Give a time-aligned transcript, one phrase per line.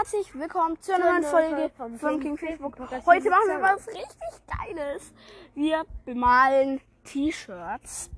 [0.00, 2.78] herzlich willkommen zu einer neuen Folge von King Facebook.
[2.80, 5.12] Heute machen wir was richtig Geiles.
[5.54, 8.08] Wir bemalen T-Shirts.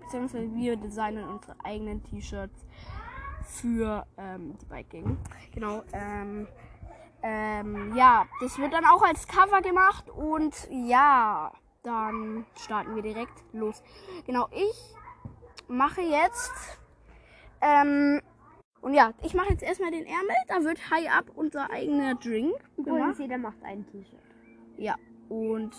[0.00, 2.64] Beziehungsweise wir designen unsere eigenen T-Shirts
[3.44, 5.18] für ähm, die Biking.
[5.52, 5.82] Genau.
[5.92, 6.48] Ähm,
[7.22, 11.52] ähm, ja, das wird dann auch als Cover gemacht und ja,
[11.82, 13.82] dann starten wir direkt los.
[14.24, 14.96] Genau, ich
[15.68, 16.78] mache jetzt
[17.60, 18.22] ähm,
[18.84, 20.36] und ja, ich mache jetzt erstmal den Ärmel.
[20.46, 24.20] Da wird High Up unser eigener Drink Und jeder macht ein T-Shirt.
[24.76, 24.96] Ja,
[25.30, 25.72] und.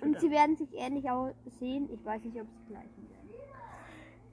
[0.00, 1.90] Und sie werden sich ähnlich aussehen.
[1.92, 3.28] Ich weiß nicht, ob sie gleich werden.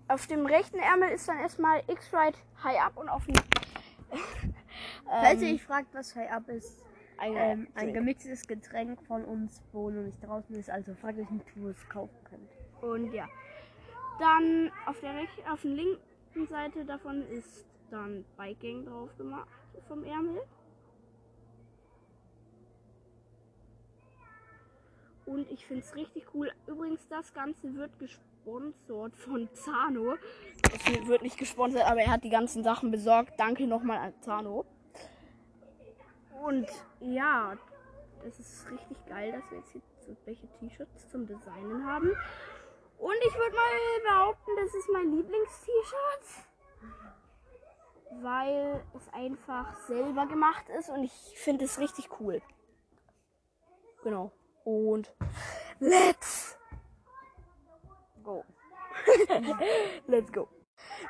[0.07, 3.35] Auf dem rechten Ärmel ist dann erstmal X-Ride High Up und auf dem.
[5.05, 6.85] Falls ihr euch fragt, was High Up ist,
[7.17, 10.69] ein, ähm, ein gemixtes Getränk von uns, wo noch nicht draußen ist.
[10.69, 12.49] Also fragt euch nicht, wo ihr es kaufen könnt.
[12.81, 13.27] Und ja.
[14.17, 19.47] Dann auf der rechten, auf der linken Seite davon ist dann Biking drauf gemacht
[19.87, 20.41] vom Ärmel.
[25.25, 26.51] Und ich finde es richtig cool.
[26.67, 30.15] Übrigens, das Ganze wird gesponsert von Zano.
[30.73, 33.37] Es wird nicht gesponsert, aber er hat die ganzen Sachen besorgt.
[33.37, 34.65] Danke nochmal an Zano.
[36.41, 36.67] Und
[37.01, 37.57] ja,
[38.23, 39.81] das ist richtig geil, dass wir jetzt hier
[40.23, 42.09] welche T-Shirts zum Designen haben.
[42.97, 46.47] Und ich würde mal behaupten, das ist mein Lieblings-T-Shirt
[48.21, 52.41] weil es einfach selber gemacht ist und ich finde es richtig cool.
[54.03, 54.31] Genau.
[54.63, 55.13] Und
[55.79, 56.57] let's
[58.23, 58.43] go.
[60.07, 60.47] let's go.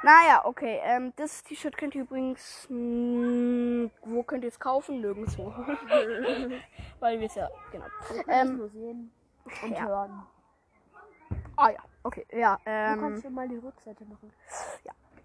[0.03, 0.79] Naja, okay.
[0.83, 2.67] Ähm, das T-Shirt könnt ihr übrigens.
[2.69, 5.01] Mh, hm, wo könnt ihr es kaufen?
[5.01, 5.47] Nirgendwo.
[6.99, 7.49] weil wir es ja.
[7.71, 7.85] Genau.
[8.27, 9.11] Ähm, nur sehen
[9.63, 9.85] und ja.
[9.85, 10.23] hören.
[11.55, 12.25] Ah ja, okay.
[12.31, 14.31] Ja, ähm, du kannst schon mal die Rückseite machen.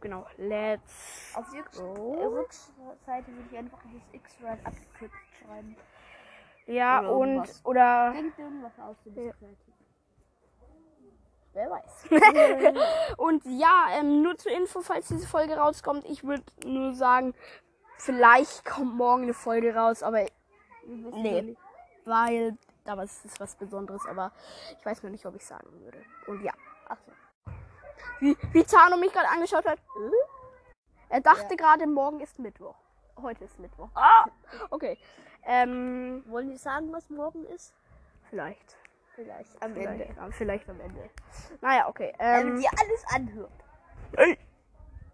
[0.02, 0.26] Genau.
[0.36, 1.32] Let's.
[1.34, 5.76] Auf die Rückseite würde ich einfach das X-Ride abgekürzt schreiben.
[6.66, 7.28] Ja, oder und.
[7.28, 7.64] Irgendwas.
[7.64, 8.12] Oder.
[8.12, 9.32] Denkt irgendwas aus, du bist ja.
[9.32, 9.74] kreativ.
[11.54, 12.08] Wer weiß.
[13.18, 17.34] und ja, ähm, nur zur Info, falls diese Folge rauskommt, ich würde nur sagen,
[17.98, 20.26] vielleicht kommt morgen eine Folge raus, aber
[20.86, 21.56] nee,
[22.04, 24.32] weil da was ist was Besonderes, aber
[24.78, 26.02] ich weiß noch nicht, ob ich sagen würde.
[26.26, 26.52] Und ja.
[26.88, 27.12] Ach so.
[28.22, 29.80] Wie, wie Zano mich gerade angeschaut hat.
[31.08, 31.56] Er dachte ja.
[31.56, 32.76] gerade, morgen ist Mittwoch.
[33.20, 33.88] Heute ist Mittwoch.
[33.96, 34.24] Ah,
[34.70, 34.96] okay.
[35.44, 37.74] Ähm, Wollen die sagen, was morgen ist?
[38.30, 38.78] Vielleicht.
[39.16, 40.14] Vielleicht am vielleicht, Ende.
[40.16, 41.10] Ja, vielleicht am Ende.
[41.60, 42.14] Naja, okay.
[42.20, 43.64] Ähm, Damit ihr alles anhört.
[44.16, 44.38] Hey.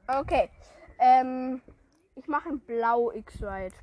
[0.07, 0.51] Okay.
[0.99, 1.63] Ähm,
[2.15, 3.75] ich mache in Blau X-Ride.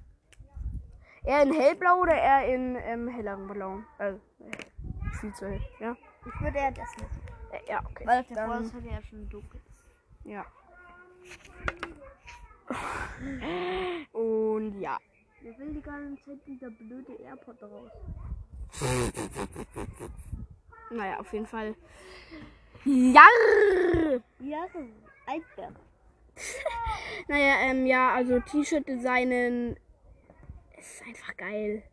[1.23, 3.79] Eher in hellblau oder eher in ähm, helleren Blau?
[3.97, 4.21] Also,
[5.19, 5.97] viel zu hell, ja?
[6.27, 7.24] Ich würde eher das machen.
[7.55, 8.05] Äh, ja, okay.
[8.05, 10.25] Weil auf der Vorderseite ja schon dunkel ist.
[10.25, 10.45] Ja.
[14.13, 14.97] Und ja.
[15.41, 17.91] Wer will die ganze Zeit dieser blöde Airport raus?
[20.89, 21.75] Naja, auf jeden Fall.
[22.83, 24.21] Jarr!
[24.39, 24.65] Ja,
[25.27, 25.75] Eisberg.
[27.27, 29.77] naja, ähm, ja, also T-Shirt designen
[30.77, 31.83] ist einfach geil.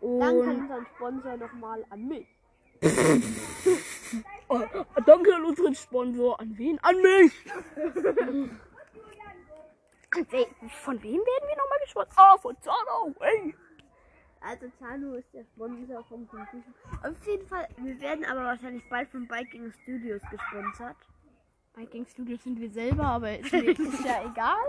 [0.00, 2.26] Und Danke an unseren Sponsor nochmal an mich.
[4.48, 4.60] oh,
[5.04, 6.40] danke an unseren Sponsor.
[6.40, 6.78] An wen?
[6.82, 7.32] An mich!
[10.82, 12.16] von wem werden wir nochmal gesponsert?
[12.16, 13.14] Ah, oh, von Zano.
[13.20, 13.54] Hey.
[14.40, 16.72] Also Zano ist der Sponsor vom Computer.
[17.02, 20.96] Auf jeden Fall, wir werden aber wahrscheinlich bald von Biking Studios gesponsert.
[21.74, 24.64] Biking Studios sind wir selber, aber ist mir ist ja egal.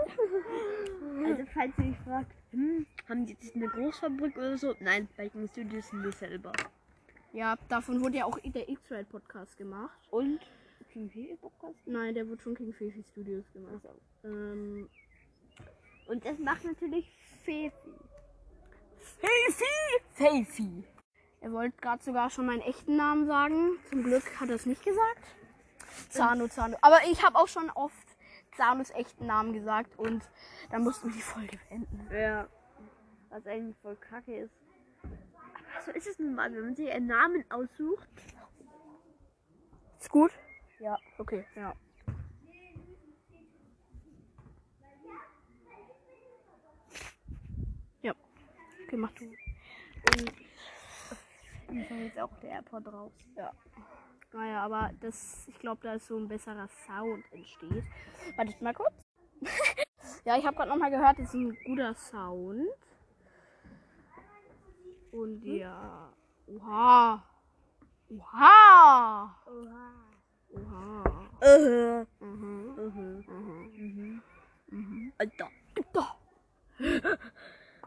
[1.24, 4.74] Also falls ihr euch fragt, hm, haben die jetzt eine Großfabrik oder so?
[4.80, 6.52] Nein, Biking Studios sind wir selber.
[7.32, 9.96] Ja, davon wurde ja auch der X-Ray Podcast gemacht.
[10.10, 10.40] Und
[10.92, 11.78] King Fifi Podcast?
[11.86, 13.84] Nein, der wurde von King Fifi Studios gemacht.
[13.84, 14.00] Also.
[14.24, 14.88] Ähm,
[16.06, 17.10] und das macht natürlich
[17.44, 17.72] Fefi.
[19.20, 19.64] Fefi!
[20.12, 20.84] Fefi!
[21.40, 23.78] Er wollte gerade sogar schon meinen echten Namen sagen.
[23.90, 25.22] Zum Glück hat er es nicht gesagt.
[26.08, 26.76] Zano, Zano.
[26.82, 27.96] Aber ich habe auch schon oft
[28.56, 30.22] Zanos echten Namen gesagt und
[30.70, 32.06] dann mussten wir die Folge beenden.
[32.12, 32.46] Ja.
[33.30, 34.52] Was eigentlich voll kacke ist
[35.84, 38.08] so ist es nun mal, wenn man sich einen Namen aussucht.
[39.98, 40.32] Ist gut?
[40.82, 40.98] Ja.
[41.16, 41.72] Okay, ja.
[48.02, 48.12] Ja.
[48.84, 49.26] Okay, mach du.
[51.68, 53.12] Und ich soll jetzt auch der Airport raus.
[53.36, 53.52] Ja.
[54.32, 57.84] Naja, aber das, ich glaube, da ist so ein besserer Sound entsteht.
[58.36, 58.92] Wartet mal kurz.
[60.24, 62.66] ja, ich habe gerade nochmal gehört, das ist ein guter Sound.
[65.12, 65.56] Und hm?
[65.58, 66.12] ja.
[66.48, 67.22] Oha.
[68.08, 69.41] Oha.
[71.42, 72.06] -huh.
[72.20, 72.74] Mhm.
[72.76, 73.24] Mhm.
[73.76, 74.22] Mhm.
[74.68, 75.12] Mhm.
[75.18, 75.48] Alter.
[75.76, 76.16] Alter.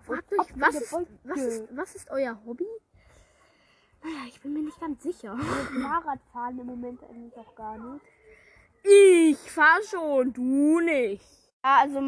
[0.01, 0.93] Fragt euch, was ist,
[1.23, 2.67] was, ist, was ist euer Hobby?
[4.03, 5.35] Naja, ich bin mir nicht ganz sicher.
[5.81, 8.05] Fahrradfahren im Moment eigentlich auch gar nicht.
[8.83, 11.25] Ich fahr schon, du nicht.
[11.63, 11.99] Ja, also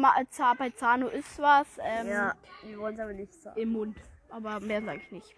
[0.56, 1.66] bei Zano ist was.
[1.80, 3.58] Ähm, ja, wir wollen es aber nicht sagen.
[3.58, 3.96] Im Mund.
[4.28, 5.34] Aber mehr sage ich nicht.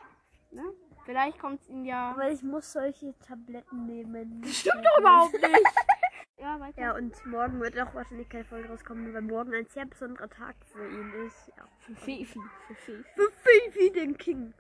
[0.51, 0.65] Ne?
[1.07, 2.11] Vielleicht kommt es ihm ja.
[2.11, 4.43] Aber ich muss solche Tabletten nehmen.
[4.43, 5.45] Das stimmt doch überhaupt nicht.
[6.41, 6.81] ja, weiter.
[6.81, 10.57] Ja, und morgen wird auch wahrscheinlich keine Folge rauskommen, weil morgen ein sehr besonderer Tag
[10.73, 11.53] für ihn ist.
[11.57, 11.65] Ja.
[11.79, 12.41] Für Fefi.
[12.67, 13.05] Für Fefi.
[13.15, 14.55] Für Fefi, den King.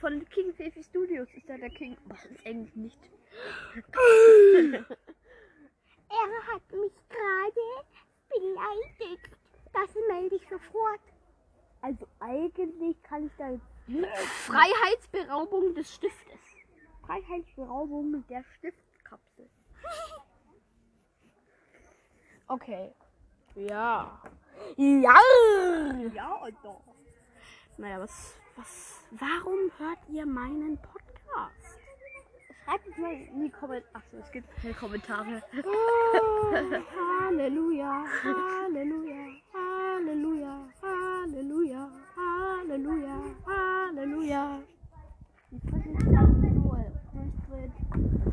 [0.00, 1.96] Von King Fefi Studios ist er der King.
[2.06, 2.98] Was ist eigentlich nicht?
[6.08, 7.86] er hat mich gerade
[8.28, 9.30] beleidigt.
[9.72, 11.00] Das melde ich sofort.
[11.80, 13.66] Also eigentlich kann ich da jetzt
[14.46, 16.40] Freiheitsberaubung des Stiftes.
[17.04, 19.48] Freiheitsberaubung der Stiftkapsel.
[22.52, 22.92] okay.
[23.54, 24.20] Ja.
[24.76, 25.14] Ja.
[26.14, 26.82] Ja, doch.
[27.78, 31.78] Naja, was, was, warum hört ihr meinen Podcast?
[32.64, 33.94] Schreibt es mal in die Kommentare.
[33.94, 35.42] Achso, es gibt keine Kommentare.
[35.64, 36.54] Oh,
[37.24, 39.16] Halleluja, Halleluja,
[39.52, 44.60] Halleluja, Halleluja, Halleluja, Halleluja.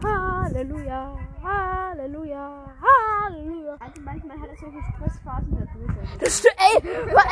[0.04, 2.99] Halleluja, Halleluja, Halleluja.
[3.80, 6.19] Also manchmal hat er solche Stressphasen dadurch.
[6.19, 6.89] Das stimmt, ey,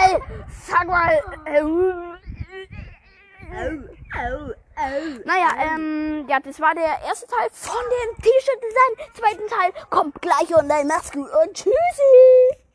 [0.09, 1.21] ey, sag mal.
[1.45, 1.62] Äh,
[4.13, 5.18] au, au.
[5.25, 9.09] Naja, ähm, ja, das war der erste Teil von dem T-Shirt-Design.
[9.13, 10.86] Zweiten Teil kommt gleich online.
[10.86, 12.67] Mach's gut und tschüssi.